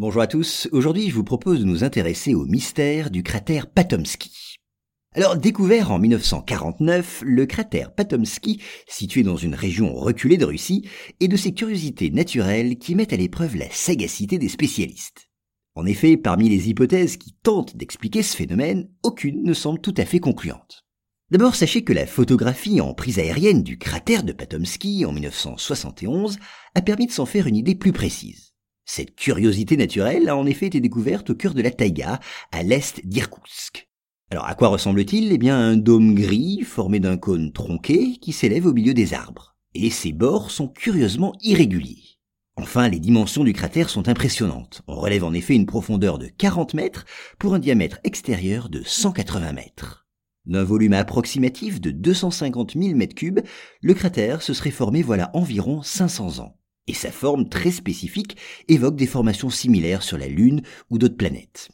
Bonjour 0.00 0.22
à 0.22 0.28
tous, 0.28 0.68
aujourd'hui 0.70 1.10
je 1.10 1.14
vous 1.16 1.24
propose 1.24 1.58
de 1.58 1.64
nous 1.64 1.82
intéresser 1.82 2.32
au 2.32 2.46
mystère 2.46 3.10
du 3.10 3.24
cratère 3.24 3.68
Patomsky. 3.68 4.54
Alors 5.12 5.36
découvert 5.36 5.90
en 5.90 5.98
1949, 5.98 7.24
le 7.26 7.46
cratère 7.46 7.92
Patomsky, 7.92 8.62
situé 8.86 9.24
dans 9.24 9.36
une 9.36 9.56
région 9.56 9.92
reculée 9.92 10.36
de 10.36 10.44
Russie, 10.44 10.88
est 11.18 11.26
de 11.26 11.36
ces 11.36 11.52
curiosités 11.52 12.10
naturelles 12.10 12.78
qui 12.78 12.94
mettent 12.94 13.12
à 13.12 13.16
l'épreuve 13.16 13.56
la 13.56 13.68
sagacité 13.70 14.38
des 14.38 14.48
spécialistes. 14.48 15.30
En 15.74 15.84
effet, 15.84 16.16
parmi 16.16 16.48
les 16.48 16.68
hypothèses 16.68 17.16
qui 17.16 17.34
tentent 17.42 17.76
d'expliquer 17.76 18.22
ce 18.22 18.36
phénomène, 18.36 18.88
aucune 19.02 19.42
ne 19.42 19.52
semble 19.52 19.80
tout 19.80 19.94
à 19.96 20.04
fait 20.04 20.20
concluante. 20.20 20.84
D'abord, 21.32 21.56
sachez 21.56 21.82
que 21.82 21.92
la 21.92 22.06
photographie 22.06 22.80
en 22.80 22.94
prise 22.94 23.18
aérienne 23.18 23.64
du 23.64 23.78
cratère 23.78 24.22
de 24.22 24.30
Patomsky 24.30 25.04
en 25.04 25.12
1971 25.12 26.38
a 26.76 26.82
permis 26.82 27.08
de 27.08 27.12
s'en 27.12 27.26
faire 27.26 27.48
une 27.48 27.56
idée 27.56 27.74
plus 27.74 27.92
précise. 27.92 28.47
Cette 28.90 29.14
curiosité 29.16 29.76
naturelle 29.76 30.30
a 30.30 30.36
en 30.36 30.46
effet 30.46 30.66
été 30.66 30.80
découverte 30.80 31.28
au 31.28 31.34
cœur 31.34 31.52
de 31.52 31.60
la 31.60 31.70
taïga, 31.70 32.20
à 32.52 32.62
l'est 32.62 33.06
d'Irkoutsk. 33.06 33.86
Alors 34.30 34.46
à 34.46 34.54
quoi 34.54 34.68
ressemble-t-il? 34.68 35.30
Eh 35.30 35.36
bien 35.36 35.58
un 35.58 35.76
dôme 35.76 36.14
gris 36.14 36.62
formé 36.62 36.98
d'un 36.98 37.18
cône 37.18 37.52
tronqué 37.52 38.16
qui 38.16 38.32
s'élève 38.32 38.64
au 38.64 38.72
milieu 38.72 38.94
des 38.94 39.12
arbres. 39.12 39.58
Et 39.74 39.90
ses 39.90 40.12
bords 40.12 40.50
sont 40.50 40.68
curieusement 40.68 41.34
irréguliers. 41.42 42.16
Enfin, 42.56 42.88
les 42.88 42.98
dimensions 42.98 43.44
du 43.44 43.52
cratère 43.52 43.90
sont 43.90 44.08
impressionnantes. 44.08 44.80
On 44.88 44.96
relève 44.96 45.22
en 45.22 45.34
effet 45.34 45.54
une 45.54 45.66
profondeur 45.66 46.18
de 46.18 46.28
40 46.28 46.72
mètres 46.72 47.04
pour 47.38 47.52
un 47.52 47.58
diamètre 47.58 48.00
extérieur 48.04 48.70
de 48.70 48.82
180 48.82 49.52
mètres. 49.52 50.06
D'un 50.46 50.64
volume 50.64 50.94
approximatif 50.94 51.78
de 51.78 51.90
250 51.90 52.72
000 52.72 52.96
mètres 52.96 53.14
cubes, 53.14 53.40
le 53.82 53.92
cratère 53.92 54.40
se 54.40 54.54
serait 54.54 54.70
formé 54.70 55.02
voilà 55.02 55.30
environ 55.34 55.82
500 55.82 56.38
ans 56.38 56.57
et 56.88 56.94
sa 56.94 57.12
forme 57.12 57.48
très 57.48 57.70
spécifique 57.70 58.36
évoque 58.66 58.96
des 58.96 59.06
formations 59.06 59.50
similaires 59.50 60.02
sur 60.02 60.18
la 60.18 60.26
Lune 60.26 60.62
ou 60.90 60.98
d'autres 60.98 61.16
planètes. 61.16 61.68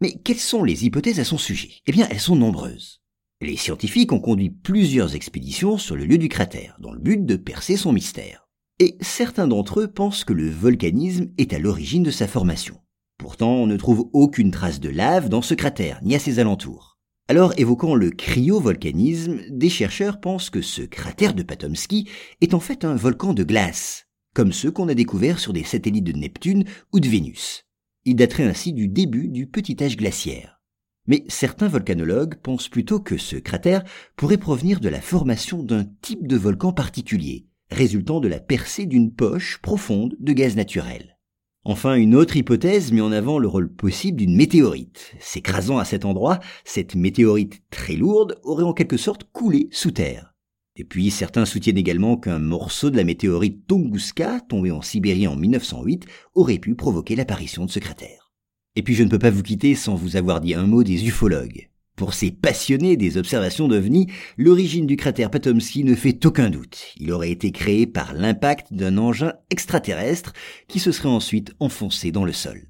Mais 0.00 0.12
quelles 0.12 0.36
sont 0.36 0.62
les 0.62 0.84
hypothèses 0.84 1.18
à 1.18 1.24
son 1.24 1.38
sujet? 1.38 1.70
Eh 1.86 1.92
bien, 1.92 2.06
elles 2.10 2.20
sont 2.20 2.36
nombreuses. 2.36 3.00
Les 3.40 3.56
scientifiques 3.56 4.12
ont 4.12 4.20
conduit 4.20 4.50
plusieurs 4.50 5.14
expéditions 5.14 5.78
sur 5.78 5.96
le 5.96 6.04
lieu 6.04 6.18
du 6.18 6.28
cratère, 6.28 6.76
dans 6.80 6.92
le 6.92 7.00
but 7.00 7.24
de 7.24 7.36
percer 7.36 7.76
son 7.76 7.92
mystère. 7.92 8.48
Et 8.78 8.96
certains 9.00 9.48
d'entre 9.48 9.80
eux 9.80 9.88
pensent 9.88 10.24
que 10.24 10.32
le 10.32 10.48
volcanisme 10.48 11.30
est 11.38 11.52
à 11.52 11.58
l'origine 11.58 12.04
de 12.04 12.10
sa 12.12 12.28
formation. 12.28 12.80
Pourtant, 13.16 13.50
on 13.50 13.66
ne 13.66 13.76
trouve 13.76 14.08
aucune 14.12 14.52
trace 14.52 14.78
de 14.78 14.88
lave 14.88 15.28
dans 15.28 15.42
ce 15.42 15.54
cratère, 15.54 15.98
ni 16.02 16.14
à 16.14 16.20
ses 16.20 16.38
alentours. 16.38 16.98
Alors, 17.26 17.52
évoquant 17.58 17.94
le 17.94 18.10
cryovolcanisme, 18.10 19.40
des 19.50 19.68
chercheurs 19.68 20.20
pensent 20.20 20.50
que 20.50 20.62
ce 20.62 20.82
cratère 20.82 21.34
de 21.34 21.42
Patomsky 21.42 22.08
est 22.40 22.54
en 22.54 22.60
fait 22.60 22.84
un 22.84 22.94
volcan 22.94 23.34
de 23.34 23.42
glace, 23.42 24.07
comme 24.38 24.52
ceux 24.52 24.70
qu'on 24.70 24.88
a 24.88 24.94
découverts 24.94 25.40
sur 25.40 25.52
des 25.52 25.64
satellites 25.64 26.04
de 26.04 26.12
Neptune 26.12 26.62
ou 26.92 27.00
de 27.00 27.08
Vénus. 27.08 27.66
Il 28.04 28.14
daterait 28.14 28.44
ainsi 28.44 28.72
du 28.72 28.86
début 28.86 29.26
du 29.26 29.48
petit 29.48 29.76
âge 29.82 29.96
glaciaire. 29.96 30.60
Mais 31.08 31.24
certains 31.26 31.66
volcanologues 31.66 32.36
pensent 32.36 32.68
plutôt 32.68 33.00
que 33.00 33.18
ce 33.18 33.34
cratère 33.34 33.82
pourrait 34.14 34.36
provenir 34.36 34.78
de 34.78 34.88
la 34.88 35.00
formation 35.00 35.64
d'un 35.64 35.86
type 36.02 36.28
de 36.28 36.36
volcan 36.36 36.72
particulier, 36.72 37.48
résultant 37.72 38.20
de 38.20 38.28
la 38.28 38.38
percée 38.38 38.86
d'une 38.86 39.12
poche 39.12 39.58
profonde 39.60 40.14
de 40.20 40.32
gaz 40.32 40.54
naturel. 40.54 41.18
Enfin, 41.64 41.96
une 41.96 42.14
autre 42.14 42.36
hypothèse 42.36 42.92
met 42.92 43.00
en 43.00 43.10
avant 43.10 43.40
le 43.40 43.48
rôle 43.48 43.74
possible 43.74 44.18
d'une 44.18 44.36
météorite. 44.36 45.16
S'écrasant 45.18 45.78
à 45.78 45.84
cet 45.84 46.04
endroit, 46.04 46.38
cette 46.64 46.94
météorite 46.94 47.60
très 47.70 47.96
lourde 47.96 48.38
aurait 48.44 48.62
en 48.62 48.72
quelque 48.72 48.98
sorte 48.98 49.24
coulé 49.32 49.68
sous 49.72 49.90
terre. 49.90 50.27
Et 50.78 50.84
puis 50.84 51.10
certains 51.10 51.44
soutiennent 51.44 51.76
également 51.76 52.16
qu'un 52.16 52.38
morceau 52.38 52.90
de 52.90 52.96
la 52.96 53.02
météorite 53.02 53.66
Tunguska, 53.66 54.40
tombé 54.48 54.70
en 54.70 54.80
Sibérie 54.80 55.26
en 55.26 55.34
1908, 55.34 56.06
aurait 56.34 56.58
pu 56.58 56.76
provoquer 56.76 57.16
l'apparition 57.16 57.66
de 57.66 57.70
ce 57.70 57.80
cratère. 57.80 58.32
Et 58.76 58.82
puis 58.82 58.94
je 58.94 59.02
ne 59.02 59.08
peux 59.08 59.18
pas 59.18 59.30
vous 59.30 59.42
quitter 59.42 59.74
sans 59.74 59.96
vous 59.96 60.16
avoir 60.16 60.40
dit 60.40 60.54
un 60.54 60.66
mot 60.66 60.84
des 60.84 61.08
ufologues. 61.08 61.68
Pour 61.96 62.14
ces 62.14 62.30
passionnés 62.30 62.96
des 62.96 63.16
observations 63.16 63.66
d'OVNI, 63.66 64.06
l'origine 64.36 64.86
du 64.86 64.94
cratère 64.94 65.32
Patomsky 65.32 65.82
ne 65.82 65.96
fait 65.96 66.24
aucun 66.24 66.48
doute. 66.48 66.94
Il 66.96 67.10
aurait 67.10 67.32
été 67.32 67.50
créé 67.50 67.88
par 67.88 68.12
l'impact 68.12 68.72
d'un 68.72 68.98
engin 68.98 69.32
extraterrestre 69.50 70.32
qui 70.68 70.78
se 70.78 70.92
serait 70.92 71.08
ensuite 71.08 71.54
enfoncé 71.58 72.12
dans 72.12 72.24
le 72.24 72.32
sol. 72.32 72.67